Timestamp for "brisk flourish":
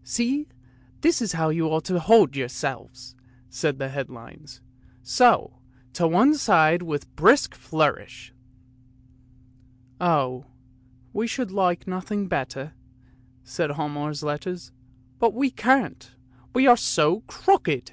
7.08-8.32